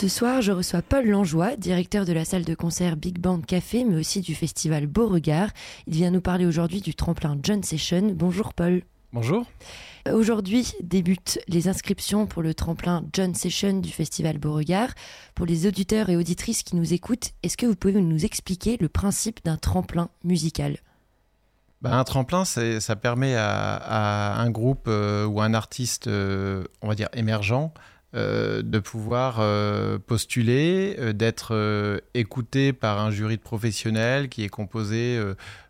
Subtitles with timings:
[0.00, 3.84] Ce soir, je reçois Paul Langeois, directeur de la salle de concert Big Band Café,
[3.84, 5.50] mais aussi du festival Beauregard.
[5.86, 8.14] Il vient nous parler aujourd'hui du tremplin John Session.
[8.14, 8.80] Bonjour Paul.
[9.12, 9.44] Bonjour.
[10.10, 14.88] Aujourd'hui débutent les inscriptions pour le tremplin John Session du festival Beauregard.
[15.34, 18.88] Pour les auditeurs et auditrices qui nous écoutent, est-ce que vous pouvez nous expliquer le
[18.88, 20.78] principe d'un tremplin musical?
[21.82, 26.94] Bah, un tremplin, ça permet à, un groupe euh, ou un artiste, euh, on va
[26.94, 27.74] dire émergent,
[28.14, 29.40] euh, de pouvoir
[30.06, 35.20] postuler, d'être écouté par un jury de professionnels qui est composé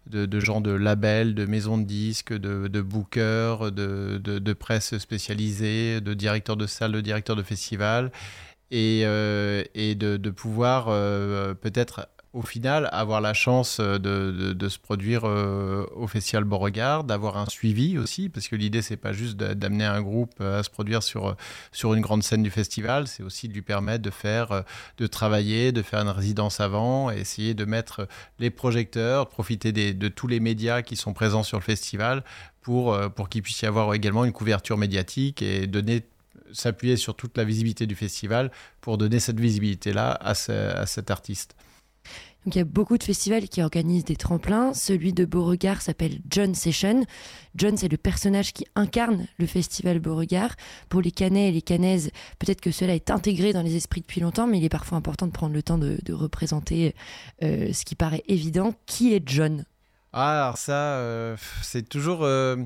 [0.06, 6.56] de, gens de labels, de maisons de disques, de, bookers, de, presse spécialisée, de directeurs
[6.56, 8.11] de salles, de directeurs de festivals,
[8.70, 10.86] et de, pouvoir
[11.56, 17.36] peut-être au final, avoir la chance euh, de, se produire euh, au Festival Beauregard, d'avoir
[17.36, 20.70] un suivi aussi, parce que l'idée, c'est pas juste d'amener un groupe euh, à se
[20.70, 21.34] produire sur,
[21.83, 24.64] une grande scène du festival, c'est aussi de lui permettre de faire,
[24.98, 28.06] de travailler, de faire une résidence avant, essayer de mettre
[28.39, 32.23] les projecteurs, profiter de tous les médias qui sont présents sur le festival
[32.61, 36.06] pour, pour qu'il puisse y avoir également une couverture médiatique et donner
[36.53, 41.55] s'appuyer sur toute la visibilité du festival pour donner cette visibilité-là à cet artiste.
[42.44, 44.72] Donc il y a beaucoup de festivals qui organisent des tremplins.
[44.72, 47.05] Celui de Beauregard s'appelle John Session.
[47.55, 50.55] John, c'est le personnage qui incarne le festival Beauregard.
[50.89, 54.23] Pour les Canets et les Canaises, peut-être que cela est intégré dans les esprits depuis
[54.23, 56.95] longtemps, mais il est parfois important de prendre le temps de, représenter
[57.42, 58.74] euh, ce qui paraît évident.
[58.86, 59.64] Qui est John?
[60.12, 62.24] Ah, alors ça, euh, c'est toujours...
[62.24, 62.56] Euh,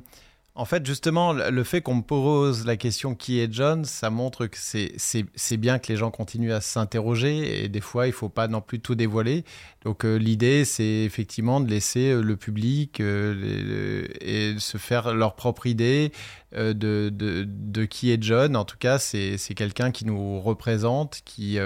[0.57, 4.47] en fait, justement, le fait qu'on me pose la question qui est John, ça montre
[4.47, 8.29] que c'est bien que les gens continuent à s'interroger et des fois, il ne faut
[8.29, 9.45] pas non plus tout dévoiler.
[9.85, 15.35] Donc, euh, l'idée, c'est effectivement de laisser euh, le public euh, et se faire leur
[15.35, 16.13] propre idée
[16.53, 18.55] de, de, qui est John.
[18.55, 21.59] En tout cas, c'est quelqu'un qui nous représente, qui,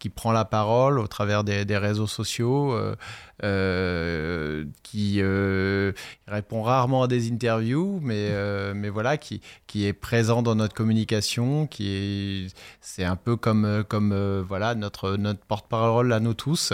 [0.00, 2.76] qui prend la parole au travers des, réseaux sociaux,
[4.82, 5.22] qui
[6.34, 8.30] répond rarement à des interviews, mais,
[8.74, 13.84] mais voilà, qui, qui est présent dans notre communication, qui est, c'est un peu comme,
[13.88, 16.72] comme voilà, notre, notre porte-parole à nous tous.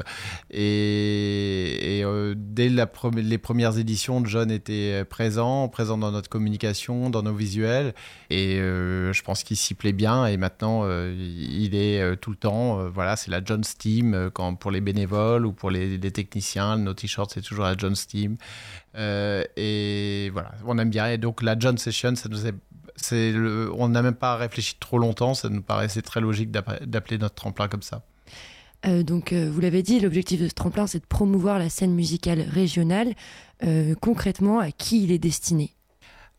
[0.50, 2.04] Et,
[2.36, 7.94] dès la les premières éditions, John était présent, présent dans notre communication, dans nos visuels,
[8.30, 13.16] et je pense qu'il s'y plaît bien, et maintenant, il est tout le temps, voilà,
[13.16, 16.76] c'est la John Steam euh, quand, pour les bénévoles ou pour les, techniciens.
[16.76, 18.36] Nos t-shirts, c'est toujours la John Steam.
[18.96, 21.06] Euh, et voilà, on aime bien.
[21.06, 22.54] Et donc la John Session, ça nous est,
[22.96, 23.34] c'est
[23.74, 25.34] on n'a même pas réfléchi trop longtemps.
[25.34, 28.02] Ça nous paraissait très logique d'appeler notre tremplin comme ça.
[28.86, 32.40] Euh, donc, vous l'avez dit, l'objectif de ce tremplin, c'est de promouvoir la scène musicale
[32.40, 33.14] régionale.
[34.00, 35.74] concrètement, à qui il est destiné?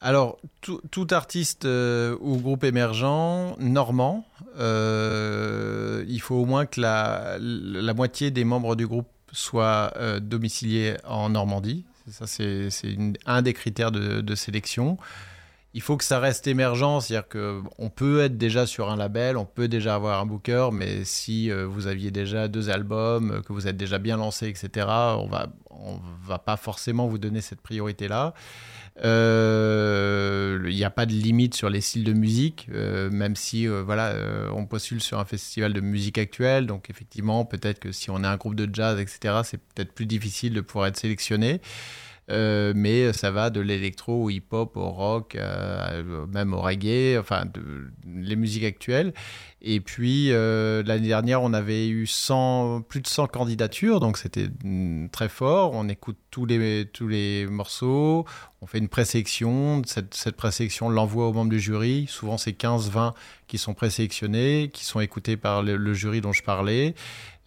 [0.03, 4.25] Alors, tout, artiste euh, ou groupe émergent normand,
[4.57, 7.37] euh, il faut au moins que la,
[7.93, 11.85] moitié des membres du groupe soient euh, domiciliés en Normandie.
[12.07, 12.69] Ça, c'est
[13.25, 14.97] un des critères de, sélection.
[15.73, 19.45] Il faut que ça reste émergent, c'est-à-dire qu'on peut être déjà sur un label, on
[19.45, 23.77] peut déjà avoir un booker, mais si vous aviez déjà deux albums, que vous êtes
[23.77, 28.33] déjà bien lancé, etc., on va, on va pas forcément vous donner cette priorité-là.
[29.03, 33.67] Euh, il n'y a pas de limite sur les styles de musique, euh, même si
[33.67, 34.15] euh, voilà,
[34.53, 36.67] on postule sur un festival de musique actuelle.
[36.67, 40.05] Donc effectivement, peut-être que si on est un groupe de jazz, etc., c'est peut-être plus
[40.05, 41.61] difficile de pouvoir être sélectionné.
[42.31, 45.37] Mais ça va de l'électro au hip-hop au rock,
[46.33, 47.43] même au reggae, enfin
[48.05, 49.13] les musiques actuelles.
[49.61, 55.09] Et puis l'année dernière, on avait eu 100, plus de 100 candidatures, donc c'était mm,
[55.09, 55.71] très fort.
[55.73, 58.25] On écoute tous les, tous les morceaux,
[58.61, 63.13] on fait une présélection, cette, cette présélection l'envoie aux membres du jury, souvent c'est 15-20
[63.47, 66.95] qui sont présélectionnés, qui sont écoutés par le, jury dont je parlais,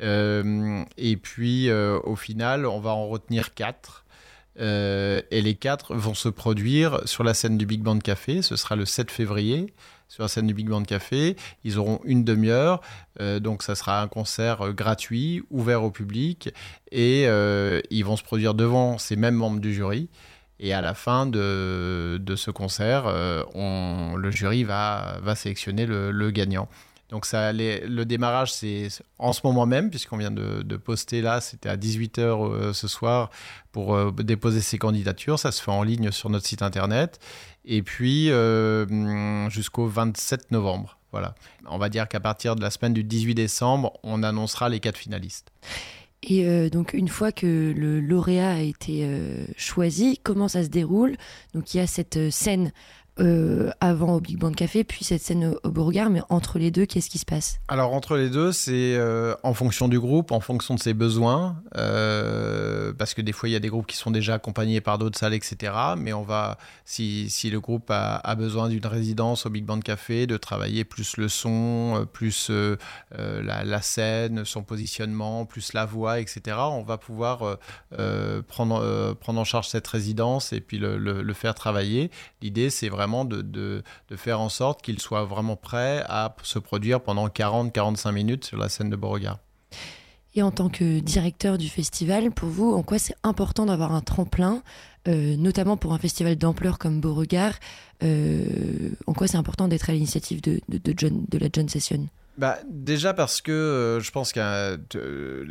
[0.02, 4.03] euh, et puis euh, au final on va en retenir 4.
[4.60, 8.42] Euh, et les quatre vont se produire sur la scène du Big Band Café.
[8.42, 9.72] Ce sera le 7 février
[10.08, 11.36] sur la scène du Big Band Café.
[11.64, 12.82] Ils auront une demi-heure,
[13.40, 16.50] donc ça sera un concert gratuit, ouvert au public,
[16.92, 17.24] et
[17.90, 20.08] ils vont se produire devant ces mêmes membres du jury.
[20.60, 26.30] Et à la fin de, ce concert, euh, on, le jury va, sélectionner le, le
[26.30, 26.68] gagnant.
[27.10, 31.68] Donc ça, le démarrage, c'est en ce moment même, puisqu'on vient de, poster là, c'était
[31.68, 33.30] à 18h euh, ce soir
[33.72, 35.38] pour euh, déposer ses candidatures.
[35.38, 37.20] Ça se fait en ligne sur notre site internet.
[37.64, 38.30] Et puis
[39.48, 40.98] jusqu'au 27 novembre.
[41.12, 41.36] Voilà.
[41.66, 44.98] On va dire qu'à partir de la semaine du 18 décembre, on annoncera les quatre
[44.98, 45.52] finalistes.
[46.26, 50.68] Et euh, donc une fois que le lauréat a été euh, choisi, comment ça se
[50.68, 51.16] déroule?
[51.52, 52.72] Donc il y a cette euh, scène
[53.20, 56.10] euh, avant au Big Band Café, puis cette scène au, Beauregard.
[56.10, 57.60] Mais entre les deux, qu'est-ce qui se passe?
[57.68, 61.62] Alors entre les deux, c'est euh, en fonction du groupe, en fonction de ses besoins,
[61.76, 64.98] euh, parce que des fois il y a des groupes qui sont déjà accompagnés par
[64.98, 65.72] d'autres salles, etc.
[65.96, 70.26] Mais on va, si, si le groupe a, besoin d'une résidence au Big Band Café,
[70.26, 72.50] de travailler plus le son, plus
[73.12, 76.56] la, scène, son positionnement, plus la voix, etc.
[76.58, 77.58] On va pouvoir
[78.48, 82.10] prendre, prendre en charge cette résidence et puis le faire travailler.
[82.42, 83.82] L'idée, c'est vraiment de,
[84.16, 88.68] faire en sorte qu'il soit vraiment prêt à se produire pendant 40-45 minutes sur la
[88.68, 89.38] scène de Beauregard.
[90.36, 94.00] Et en tant que directeur du festival, pour vous, en quoi c'est important d'avoir un
[94.00, 94.62] tremplin,
[95.06, 97.54] euh, notamment pour un festival d'ampleur comme Beauregard
[98.02, 102.08] euh, En quoi c'est important d'être à l'initiative de, de, de la John Session?
[102.36, 104.76] Bah, déjà parce que euh, je pense qu'un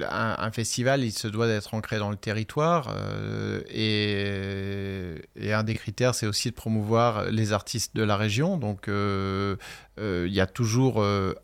[0.09, 2.93] un, festival, il se doit d'être ancré dans le territoire.
[2.93, 8.57] Euh, et, un des critères, c'est aussi de promouvoir les artistes de la région.
[8.57, 9.55] Donc, euh,
[9.97, 11.03] il y a toujours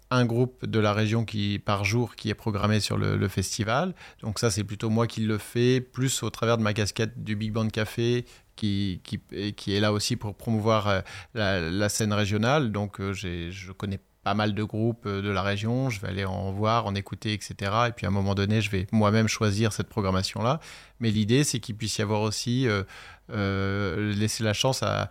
[0.10, 3.94] un groupe de la région qui, par jour qui est programmé sur le, festival.
[4.22, 7.36] Donc, ça, c'est plutôt moi qui le fais, plus au travers de ma casquette du
[7.36, 8.26] Big Band Café.
[8.56, 9.22] Qui, qui,
[9.54, 11.04] qui est là aussi pour promouvoir
[11.34, 12.74] la, la scène régionale.
[12.74, 16.52] Donc, je connais pas mal de groupes euh, de la région, je vais aller en
[16.52, 17.56] voir, en écouter, etc.
[17.88, 20.60] Et puis à un moment donné, je vais moi-même choisir cette programmation-là.
[21.00, 22.84] Mais l'idée, c'est qu'il puisse y avoir aussi euh,
[23.32, 25.10] euh, laisser la chance à,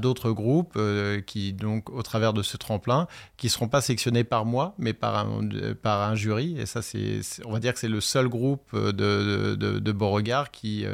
[0.00, 0.76] d'autres groupes
[1.24, 3.06] qui, donc, au travers de ce tremplin,
[3.36, 6.58] qui ne seront pas sélectionnés par moi, mais par un, jury.
[6.58, 10.84] Et ça, c'est, on va dire que c'est le seul groupe de, Beauregard qui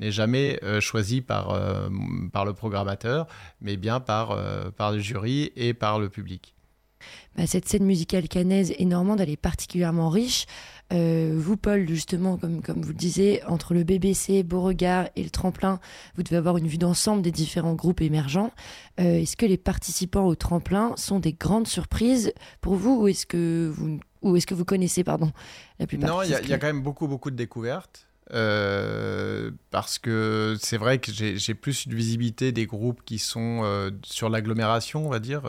[0.00, 3.28] n'est jamais choisi par, le programmateur,
[3.60, 6.55] mais bien par le jury et par le public.
[7.36, 10.46] Bah, cette scène musicale canaise et normande, elle est particulièrement riche.
[10.92, 15.30] Euh, vous, Paul, justement, comme, comme vous le disiez, entre le BBC, Beauregard et le
[15.30, 15.80] tremplin,
[16.16, 18.52] vous devez avoir une vue d'ensemble des différents groupes émergents.
[19.00, 23.26] Euh, est-ce que les participants au tremplin sont des grandes surprises pour vous ou est-ce
[23.26, 25.32] que vous, ou est-ce que vous connaissez pardon,
[25.78, 28.05] la plupart Non, il y, y, a quand même beaucoup, beaucoup de découvertes.
[28.32, 33.90] Euh, parce que c'est vrai que j'ai plus une visibilité des groupes qui sont euh,
[34.04, 35.42] sur l'agglomération, on va dire,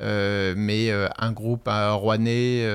[0.00, 2.66] euh, mais un groupe à Rouennais,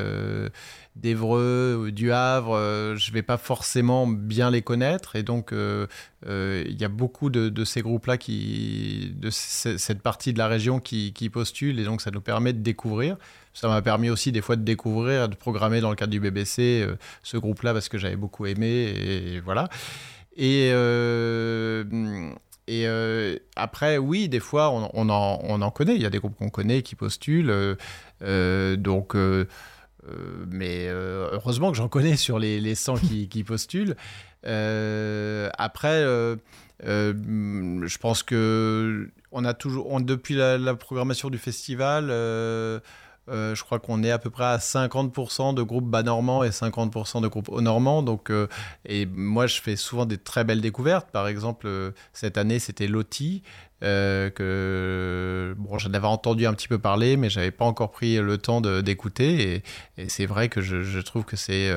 [0.95, 6.89] d'Evreux, du Havre, je vais pas forcément bien les connaître, et donc il y a
[6.89, 12.01] beaucoup de, ces groupes-là, de cette partie de la région qui, qui postulent, et donc
[12.01, 13.17] ça nous permet de découvrir
[13.59, 16.81] ça m'a permis aussi des fois de découvrir, de programmer dans le cadre du BBC
[16.81, 19.67] euh, ce groupe-là parce que j'avais beaucoup aimé et, voilà.
[20.37, 21.83] Et, euh,
[22.67, 25.95] et euh, après, oui, des fois, on, on, en, on, en, connaît.
[25.95, 27.53] Il y a des groupes qu'on connaît qui postulent.
[28.21, 29.15] donc,
[30.49, 33.97] mais heureusement que j'en connais sur les, les 100 qui, qui postulent.
[34.45, 36.01] après,
[36.81, 42.09] je pense que on a toujours, depuis la, la, programmation du festival,
[43.29, 46.49] euh, je crois qu'on est à peu près à 50% de groupes bas normands et
[46.49, 48.03] 50% de groupes haut normands.
[48.03, 48.47] Donc, euh,
[48.85, 51.09] et moi, je fais souvent des très belles découvertes.
[51.11, 53.43] Par exemple, euh, cette année, c'était Loti.
[53.81, 58.37] que bon, j'en avais entendu un petit peu parler, mais j'avais pas encore pris le
[58.37, 59.63] temps d'écouter.
[59.97, 61.71] Et, c'est vrai que je, trouve que c'est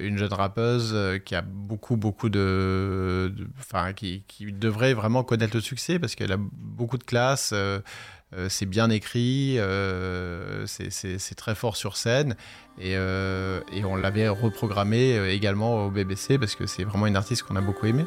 [0.00, 3.34] une jeune rappeuse qui a beaucoup, beaucoup de.
[3.58, 7.52] Enfin, qui, devrait vraiment connaître le succès parce qu'elle a beaucoup de classe.
[8.48, 12.36] C'est bien écrit, euh, c'est très fort sur scène.
[12.78, 17.42] Et, euh, et on l'avait reprogrammé également au BBC parce que c'est vraiment une artiste
[17.42, 18.06] qu'on a beaucoup aimée.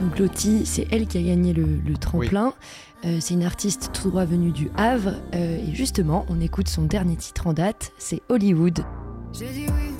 [0.00, 2.54] Donc Lottie, c'est elle qui a gagné le, tremplin.
[3.02, 5.14] c'est une artiste tout droit venue du Havre.
[5.32, 8.84] et justement, on écoute son dernier titre en date, c'est Hollywood.
[9.32, 9.93] J'ai dit oui,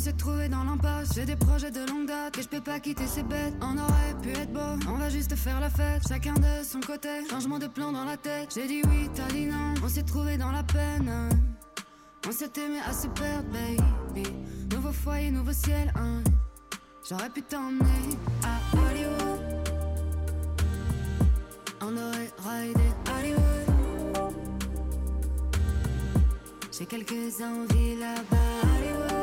[0.00, 1.10] s'est trouvé dans l'impasse.
[1.14, 3.52] J'ai des projets de longue date et je peux pas quitter ces bêtes.
[3.60, 6.02] On aurait pu être beau, on va juste faire la fête.
[6.08, 8.48] Chacun de son côté, changement de plan dans la tête.
[8.54, 9.74] J'ai dit oui, t'as dit non.
[9.84, 11.28] On s'est trouvé dans la peine.
[12.26, 14.26] On s'est aimé à se perdre, baby.
[14.74, 16.22] Nouveau foyer, nouveau ciel, hein.
[17.06, 19.40] J'aurais pu t'emmener à Hollywood.
[21.82, 22.88] On aurait raidé
[23.18, 24.32] Hollywood.
[26.72, 29.19] J'ai quelques envies là-bas, Hollywood.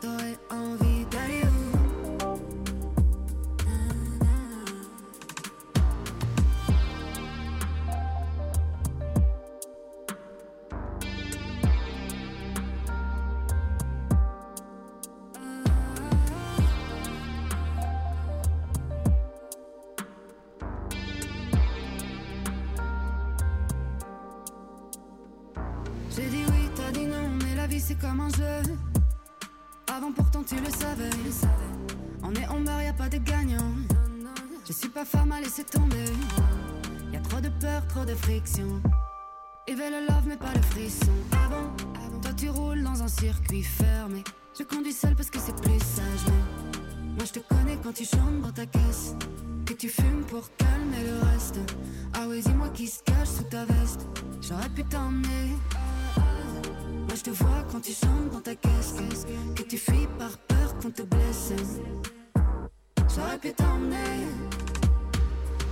[0.00, 1.46] Toi, t'aurais envie d'aller
[27.78, 28.95] c'est comme un jeu.
[30.06, 31.10] Avant pourtant tu le savais.
[32.22, 33.74] On est en meurt, y a pas de gagnant.
[34.64, 36.04] Je suis pas femme à laisser tomber.
[37.12, 38.80] Y a trop de peur, trop de friction.
[39.66, 41.10] Éveille le love, mais pas le frisson.
[41.44, 41.74] Avant,
[42.06, 44.22] avant, toi tu roules dans un circuit fermé.
[44.56, 46.32] Je conduis seul parce que c'est plus sage.
[47.16, 49.16] Moi je te connais quand tu chantes dans ta caisse.
[49.64, 51.58] Que tu fumes pour calmer le reste.
[52.14, 54.06] Ah ouais, dis-moi qui se cache sous ta veste.
[54.40, 55.56] J'aurais pu t'emmener.
[57.16, 58.94] Je te vois quand tu chantes dans ta caisse.
[59.54, 61.52] Que tu fuis par peur qu'on te blesse.
[63.14, 64.26] J'aurais pu t'emmener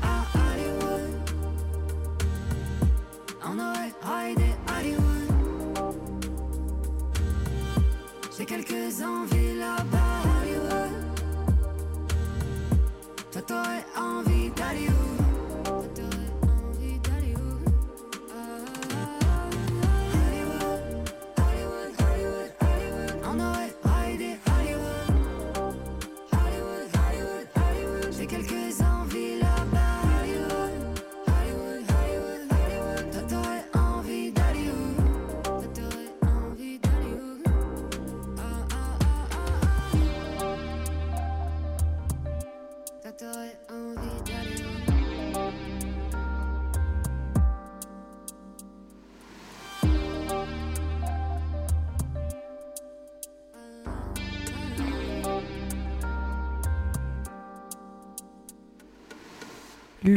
[0.03, 1.11] à Hollywood.
[3.45, 5.95] On aurait raidé Hollywood.
[8.39, 10.04] J'ai quelques envies là-bas,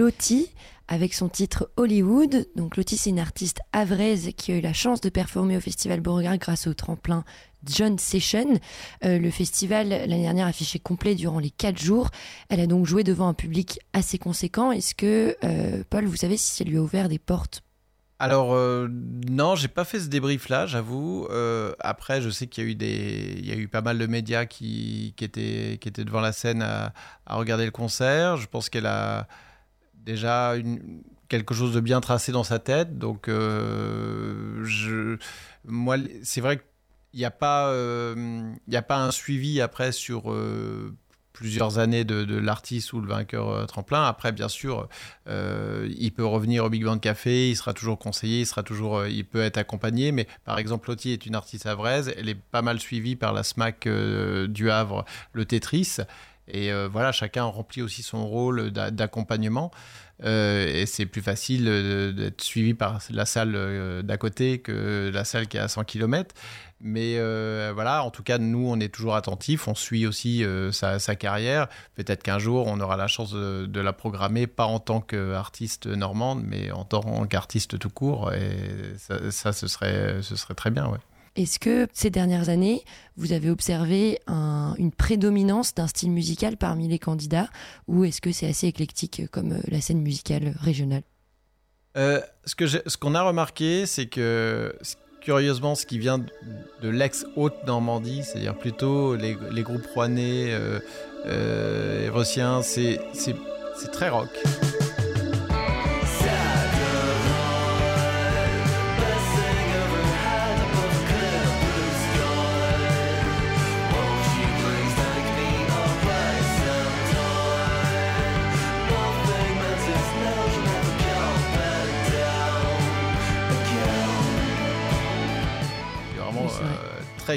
[0.08, 0.50] Lottie
[0.88, 2.48] avec son titre Hollywood.
[2.56, 6.00] Donc Lottie, c'est une artiste avraise qui a eu la chance de performer au Festival
[6.00, 7.26] Beauregard grâce au tremplin
[7.66, 8.58] John Session.
[9.04, 12.10] Euh, le festival, l'année dernière, affiché complet durant les quatre jours.
[12.48, 14.72] Elle a donc joué devant un public assez conséquent.
[14.72, 17.64] Est-ce que, euh, Paul, vous savez si ça lui a ouvert des portes?
[18.20, 18.88] Alors euh,
[19.30, 21.28] non, j'ai pas fait ce débrief là, j'avoue.
[21.30, 24.00] Euh, après, je sais qu'il y a eu des, il y a eu pas mal
[24.00, 26.94] de médias qui, étaient devant la scène à
[27.28, 28.38] regarder le concert.
[28.38, 29.28] Je pense qu'elle a
[30.08, 30.56] déjà
[31.28, 32.98] quelque chose de bien tracé dans sa tête.
[32.98, 35.18] Donc, euh,
[35.66, 40.96] moi, c'est vrai qu'il n'y a pas, euh, a pas un suivi après sur euh,
[41.34, 44.04] plusieurs années de, l'artiste ou le vainqueur tremplin.
[44.06, 44.88] Après, bien sûr,
[45.28, 49.24] il peut revenir au Big Band Café, il sera toujours conseillé, il sera toujours, il
[49.24, 50.12] peut être accompagné.
[50.12, 53.44] Mais par exemple, Lottie est une artiste avraise, elle est pas mal suivie par la
[53.44, 53.88] SMAC
[54.48, 55.98] du Havre, le Tetris.
[56.48, 59.72] Et euh, voilà, chacun remplit aussi son rôle d'a- d'accompagnement.
[60.24, 65.24] Euh, et c'est plus facile euh, d'être suivi par la salle d'à côté que la
[65.24, 66.34] salle qui est à 100 km.
[66.80, 67.20] Mais
[67.72, 69.68] voilà, en tout cas, nous, on est toujours attentifs.
[69.68, 71.68] On suit aussi sa, carrière.
[71.96, 75.88] Peut-être qu'un jour, on aura la chance de, de la programmer, pas en tant qu'artiste
[75.88, 78.32] normande, mais en tant qu'artiste tout court.
[78.34, 81.00] Et ça, ça, ce, serait, ce serait très bien, ouais.
[81.38, 82.84] Est-ce que ces dernières années,
[83.16, 87.48] vous avez observé un- une prédominance d'un style musical parmi les candidats
[87.88, 91.04] ou est-ce que c'est assez éclectique comme euh, la scène musicale régionale?
[91.96, 92.66] Euh, ce que
[92.98, 94.76] qu'on a remarqué, c'est que
[95.22, 96.20] curieusement, ce qui vient
[96.82, 100.80] de, l'ex-Haute-Normandie, c'est-à-dire plutôt les, groupes rouennais, euh,
[101.26, 104.30] euh, c'est très rock.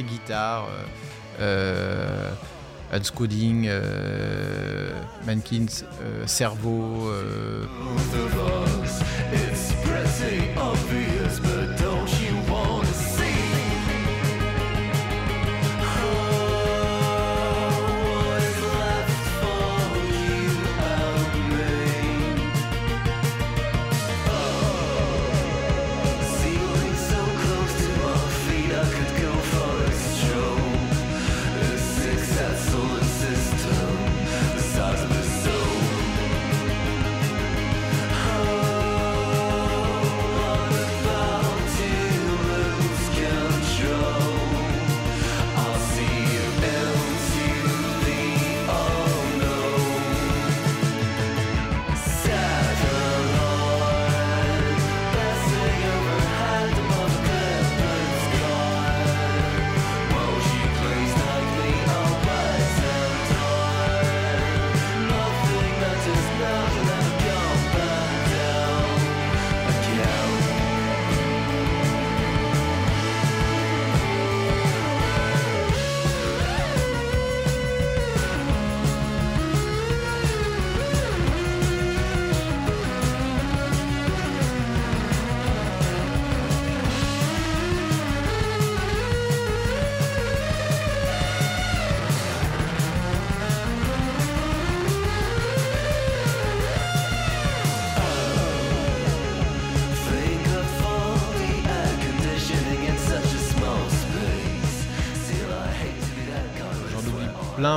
[0.01, 0.69] Très guitare.
[1.41, 2.31] Euh,
[2.93, 4.91] euh, Coding, euh,
[5.27, 7.11] Mankins, euh, Cerveau.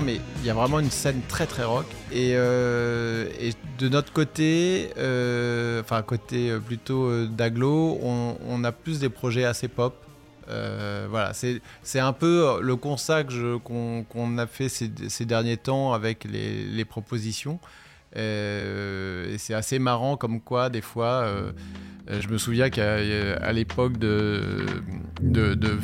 [0.01, 1.85] Mais il y a vraiment une scène très très rock.
[2.11, 3.29] Et, euh,
[3.79, 9.95] de notre côté, euh, enfin côté plutôt d'aglo, on, a plus des projets assez pop.
[10.47, 13.25] voilà, c'est un peu le constat
[13.63, 17.59] qu'on a fait ces, derniers temps avec les, les propositions.
[18.15, 21.51] et c'est assez marrant comme quoi, des fois, euh,
[22.07, 24.65] je me souviens qu'à l'époque de,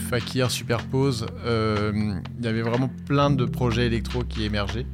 [0.09, 1.91] Fakir Superpose, euh,
[2.39, 4.85] il y avait vraiment plein de projets électro qui émergeaient.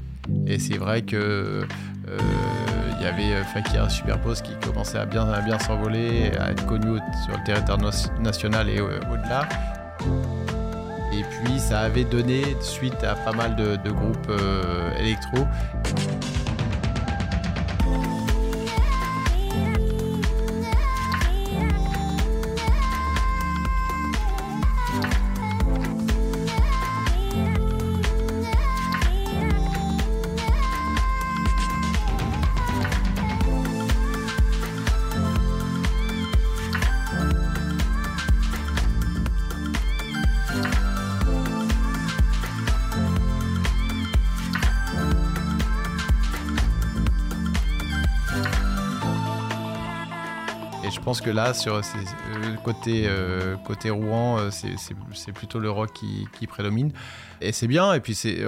[0.47, 1.65] Et c'est vrai que
[2.07, 2.19] euh,
[3.01, 7.43] y avait Fakir Superpose qui commençait à bien, bien s'envoler, à être connu sur le
[7.43, 7.79] territoire
[8.19, 9.47] national et au-delà.
[11.13, 14.31] Et puis ça avait donné suite à pas mal de groupes
[14.99, 15.45] électro.
[51.15, 51.81] Pense que là, sur euh,
[52.63, 56.91] côté, euh, côté Rouen, euh, c'est plutôt le rock qui, prédomine.
[57.39, 57.93] Et c'est bien.
[57.93, 58.43] Et puis, c'est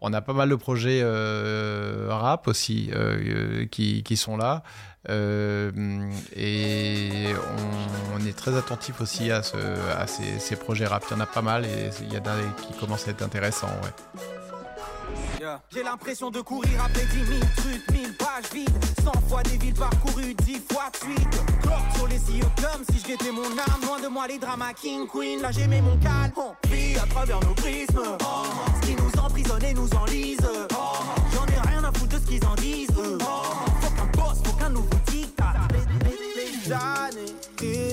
[0.00, 1.02] on a pas mal de projets
[2.08, 2.90] rap aussi
[3.70, 4.64] qui, sont là.
[5.08, 5.62] et
[8.14, 9.56] on, est très attentif aussi à, ce,
[9.96, 11.04] à ces, projets rap.
[11.08, 12.34] Il y en a pas mal et il y en a
[12.66, 13.70] qui commencent à être intéressants.
[15.70, 18.84] J'ai l'impression de courir après 10 000 trucs, 1000 pages vides.
[19.02, 21.42] 100 fois des villes parcourues, 10 fois de suite.
[21.96, 23.80] Sur les yeux comme si je mon âme.
[23.84, 26.32] Loin de moi les dramas King Queen, là j'ai mis mon calme.
[26.36, 28.02] On vit à travers nos prismes.
[28.80, 30.38] Ce qui nous emprisonne et nous enlise.
[31.34, 32.90] J'en ai rien à foutre de ce qu'ils en disent.
[32.92, 35.52] Faut qu'un boss, faut qu'un nouveau dictat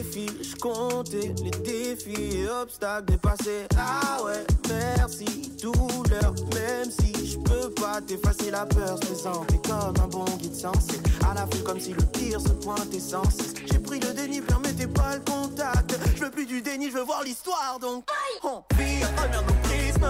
[0.03, 7.69] je comptais les défis et obstacles dépassés Ah ouais, merci, douleur, même si je peux
[7.71, 10.99] pas t'effacer la peur, se présenter comme un bon guide sensé.
[11.29, 13.53] À la fin, comme si le pire se pointait sans cesse.
[13.71, 15.97] J'ai pris le déni, permettez pas le contact.
[16.15, 18.05] Je veux plus du déni, je veux voir l'histoire, donc
[18.43, 20.07] on vit à travers nos prismes.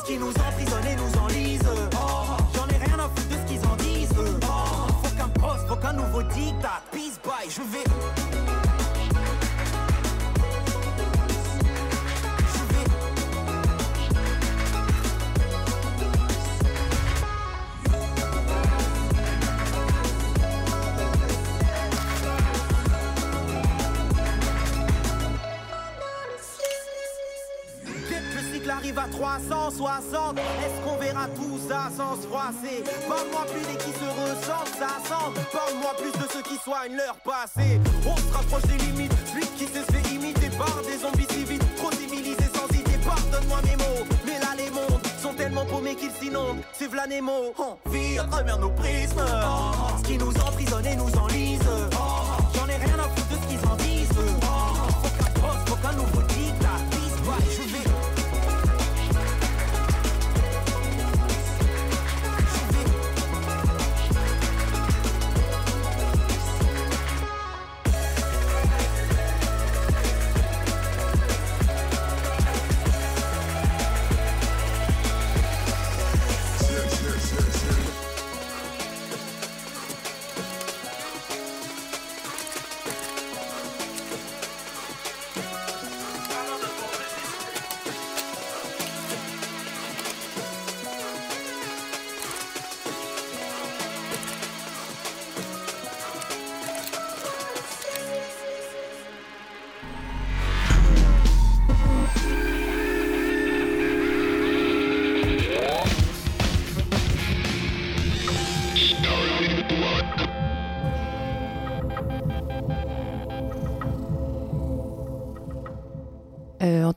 [0.00, 1.62] Ce qui nous emprisonne et nous enlise.
[2.54, 4.08] J'en ai rien à foutre de ce qu'ils en disent.
[4.08, 6.82] Faut qu'un poste, faut qu'un nouveau dictat.
[6.90, 8.23] Peace, bye, je vais.
[29.38, 32.84] 360 Est-ce qu'on verra tout ça sans se froisser?
[33.08, 35.38] Parle-moi plus des qui se ressentent, ça semble.
[35.52, 37.80] Parle-moi plus de ceux qui soignent leur passé.
[38.06, 41.90] On se rapproche des limites, celui qui se fait imiter par des zombies civils Trop
[41.92, 44.06] civilisés sans idée, pardonne-moi mes mots.
[44.24, 46.62] Mais là les mondes sont tellement paumés qu'ils s'inondent.
[46.72, 49.24] C'est Nemo, on vit à travers nos prismes.
[49.98, 51.60] Ce qui nous emprisonne et nous enlise.
[52.54, 54.08] J'en ai rien à foutre de ce qu'ils en disent.
[54.08, 56.22] Faut qu'un poste, faut qu'un nouveau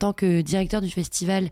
[0.07, 1.49] tant que directeur du festival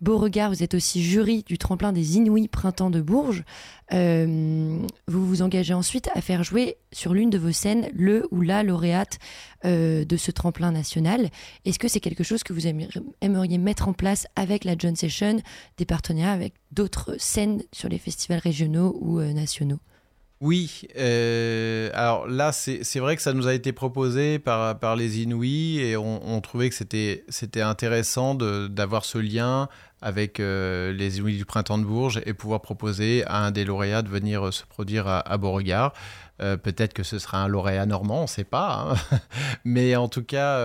[0.00, 3.44] Beauregard, vous êtes aussi jury du tremplin des Inouïs Printemps de Bourges.
[3.92, 8.40] Euh, vous vous engagez ensuite à faire jouer sur l'une de vos scènes le ou
[8.40, 9.18] la lauréate
[9.66, 11.28] euh, de ce tremplin national.
[11.66, 15.42] Est-ce que c'est quelque chose que vous aimeriez mettre en place avec la John Session,
[15.76, 19.80] des partenariats avec d'autres scènes sur les festivals régionaux ou euh, nationaux?
[20.42, 25.80] Oui, euh, alors là, c'est vrai que ça nous a été proposé par, les Inuits
[25.80, 29.68] et on, trouvait que c'était intéressant d'avoir ce lien
[30.00, 34.00] avec euh, les Inuits du Printemps de Bourges et pouvoir proposer à un des lauréats
[34.00, 35.92] de venir se produire à, Beauregard.
[36.40, 38.96] Euh, peut-être que ce sera un lauréat normand, on ne sait pas.
[39.12, 39.18] Hein.
[39.66, 40.58] Mais en tout cas,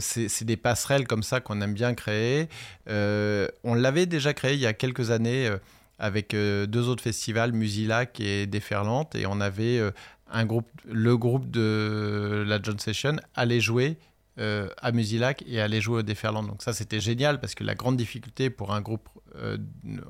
[0.00, 2.48] c'est des passerelles comme ça qu'on aime bien créer.
[2.88, 5.50] on l'avait déjà créé il y a quelques années
[5.98, 9.90] avec euh, deux autres festivals, Musilac et Déferlante, et on avait euh,
[10.30, 13.98] un groupe, le groupe de la John Session allait jouer
[14.38, 16.46] euh, à Musilac et allait jouer au Déferlante.
[16.46, 19.08] Donc ça, c'était génial parce que la grande difficulté pour un groupe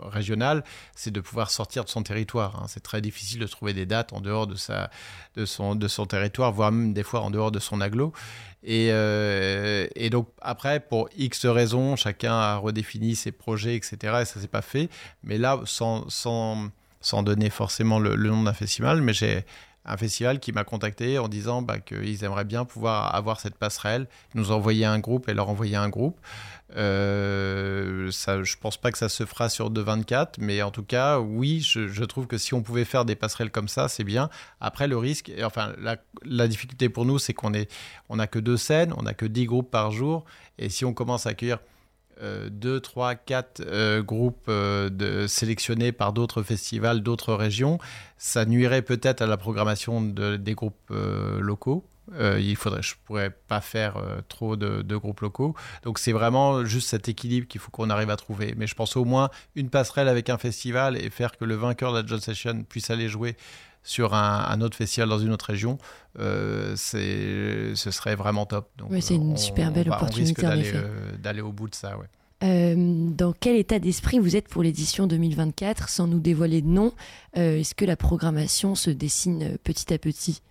[0.00, 0.64] régional,
[0.94, 2.62] c'est de pouvoir sortir de son territoire.
[2.62, 2.66] Hein.
[2.68, 4.90] C'est très difficile de trouver des dates en dehors de, sa,
[5.34, 8.14] de, son, de son territoire, voire même des fois en dehors de son aglo.
[8.66, 13.96] Euh, et, donc après, pour X raisons, chacun a redéfini ses projets, etc.
[14.22, 14.88] Et ça s'est pas fait.
[15.22, 19.44] Mais là, sans, sans, sans donner forcément le, nom d'un festival, mais j'ai
[19.88, 24.07] un festival qui m'a contacté en disant bah, qu'ils aimeraient bien pouvoir avoir cette passerelle,
[24.35, 26.20] nous envoyer un groupe et leur envoyer un groupe.
[26.77, 31.18] Euh, ça, je pense pas que ça se fera sur 2.24, mais en tout cas,
[31.18, 34.29] oui, je, trouve que si on pouvait faire des passerelles comme ça, c'est bien.
[34.61, 35.72] Après, le risque, enfin,
[36.24, 37.72] la, difficulté pour nous, c'est qu'on est,
[38.11, 40.24] on que deux scènes, on n'a que 10 groupes par jour,
[40.59, 41.59] et si on commence à accueillir
[42.22, 47.78] 2, 3, 4 groupes euh, sélectionnés par d'autres festivals, d'autres régions,
[48.16, 51.85] ça nuirait peut-être à la programmation des groupes euh, locaux.
[52.14, 55.54] Euh, il faudrait, je pourrais pas faire euh, trop de, groupes locaux.
[55.82, 58.54] Donc c'est vraiment juste cet équilibre qu'il faut qu'on arrive à trouver.
[58.56, 61.92] Mais je pense au moins une passerelle avec un festival et faire que le vainqueur
[61.92, 63.36] de la John Session puisse aller jouer
[63.84, 65.78] sur un, autre festival dans une autre région,
[66.18, 68.68] euh, ce serait vraiment top.
[68.90, 70.42] oui, c'est une super belle opportunité
[71.22, 71.94] d'aller au bout de ça.
[72.42, 76.92] dans quel état d'esprit vous êtes pour l'édition 2024 sans nous dévoiler de nom
[77.34, 80.42] Est-ce que la programmation se dessine petit à petit?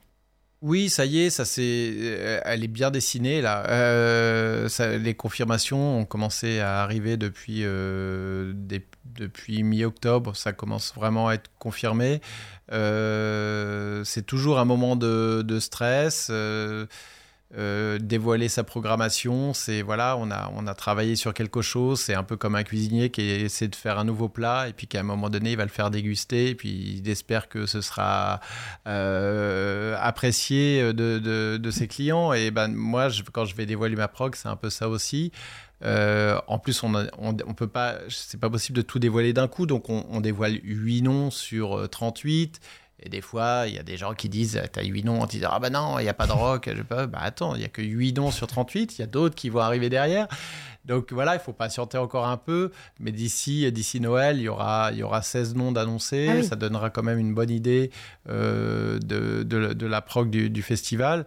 [0.63, 3.63] Oui, ça y est, ça c'est, euh, elle est bien dessinée là.
[3.69, 4.67] Euh,
[4.97, 8.53] les confirmations ont commencé à arriver depuis euh,
[9.05, 10.35] depuis mi-octobre.
[10.35, 12.21] Ça commence vraiment à être confirmé.
[12.71, 16.31] c'est toujours un moment de, de stress.
[17.55, 22.13] Euh, dévoiler sa programmation, c'est voilà, on a, on a travaillé sur quelque chose, c'est
[22.13, 24.99] un peu comme un cuisinier qui essaie de faire un nouveau plat et puis qu'à
[24.99, 28.41] un moment donné il va le faire déguster et puis il espère que ce sera
[28.86, 31.19] euh, apprécié de,
[31.57, 34.69] de, ses clients et ben moi quand je vais dévoiler ma prog c'est un peu
[34.69, 35.31] ça aussi.
[35.83, 39.67] Euh, en plus, on, on, peut pas, c'est pas possible de tout dévoiler d'un coup,
[39.67, 42.60] donc on, on dévoile 8 noms sur 38.
[42.99, 45.38] Et des fois, il y a des gens qui disent T'as 8 noms, on te
[45.38, 46.69] dit Ah bah non, il n'y a pas de rock.
[46.75, 49.07] Je peux, bah attends, il n'y a que 8 noms sur 38, il y a
[49.07, 50.27] d'autres qui vont arriver derrière.
[50.88, 52.71] Donc voilà, il faut patienter encore un peu.
[52.99, 56.29] Mais d'ici d'ici Noël, il y aura, il y aura 16 noms d'annoncés.
[56.29, 57.91] Ah ça donnera quand même une bonne idée
[58.29, 61.25] euh, de, de, la prog du, festival.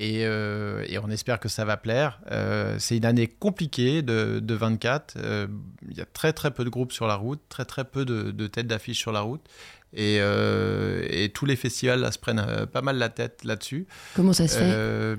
[0.00, 2.20] Et, euh, et, on espère que ça va plaire.
[2.30, 5.16] Euh, c'est une année compliquée de, de 24.
[5.88, 8.30] Il y a très très peu de groupes sur la route, très très peu de,
[8.30, 9.42] de têtes d'affiche sur la route.
[9.96, 13.86] Euh, et, tous les festivals là, se prennent euh, pas mal la tête là-dessus.
[14.14, 15.16] Comment ça se fait euh,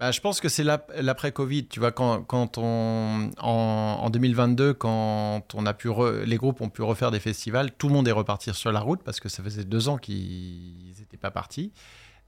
[0.00, 1.68] bah, je pense que c'est l'après-Covid.
[1.68, 5.88] Tu vois, quand, quand on, en, 2022, quand on a pu
[6.26, 9.02] les groupes ont pu refaire des festivals, tout le monde est reparti sur la route
[9.04, 11.72] parce que ça faisait deux ans qu'ils n'étaient pas partis.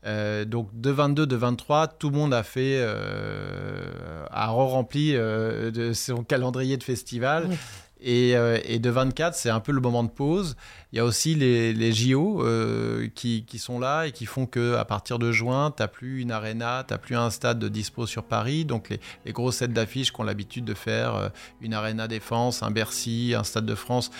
[0.04, 6.76] donc de 22, de 23, tout le monde a fait, a re-rempli de son calendrier
[6.76, 7.48] de festival.
[7.50, 7.54] Euh,
[8.00, 10.56] et, de 24, c'est un peu le moment de pause.
[10.92, 14.84] Il y a aussi les, JO euh, qui, sont là et qui font que à
[14.84, 18.06] partir de juin, tu n'as plus une arena, tu n'as plus un stade de dispo
[18.06, 18.64] sur Paris.
[18.64, 21.28] Donc les, les sets d'affiches qui ont l'habitude de faire euh,
[21.60, 24.10] une arena défense, un Bercy, un stade de France,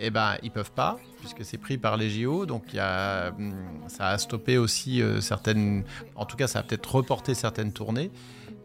[0.00, 2.46] eh ben, ils peuvent pas, puisque c'est pris par les JO.
[2.46, 3.52] Donc, hum,
[3.88, 5.84] ça a stoppé aussi certaines.
[6.14, 8.10] En tout cas, ça a peut-être reporté certaines tournées.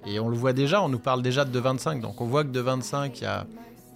[0.05, 2.01] Et on le voit déjà, on nous parle déjà de 2,25.
[2.01, 3.47] Donc, on voit que de 25, il y a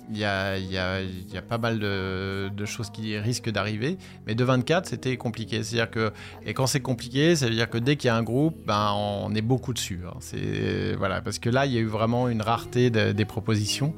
[0.09, 3.97] il y a, pas mal de, de choses qui risquent d'arriver.
[4.25, 5.63] Mais de 24, c'était compliqué.
[5.63, 6.11] C'est-à-dire que,
[6.45, 8.91] et quand c'est compliqué, ça veut dire que dès qu'il y a un groupe, ben,
[8.95, 10.01] on est beaucoup dessus.
[10.07, 10.15] Hein.
[10.19, 13.93] C'est, voilà, parce que là, il y a eu vraiment une rareté des propositions.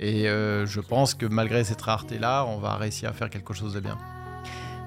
[0.00, 3.74] Et euh, je pense que malgré cette rareté-là, on va réussir à faire quelque chose
[3.74, 3.98] de bien.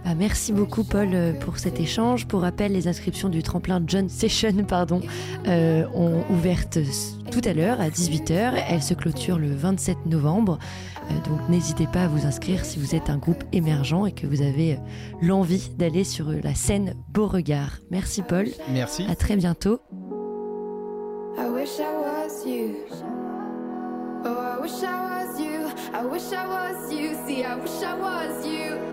[0.04, 2.28] Bah, merci beaucoup Paul euh, pour cet échange.
[2.28, 5.02] Pour rappel, les inscriptions du tremplin John Session pardon,
[5.48, 6.80] euh, ont ouvertes
[7.34, 8.54] tout à l'heure à 18h.
[8.70, 10.60] Elles se clôturent le 27 novembre.
[11.10, 14.28] Euh, donc n'hésitez pas à vous inscrire si vous êtes un groupe émergent et que
[14.28, 14.78] vous avez
[15.22, 17.80] l'envie d'aller sur la scène Beauregard.
[17.90, 18.48] Merci Paul.
[18.72, 19.06] Merci.
[19.10, 19.80] À très bientôt.
[21.36, 22.76] I wish I was you.
[27.26, 28.54] See, I wish I was you.
[28.54, 28.93] Thank you.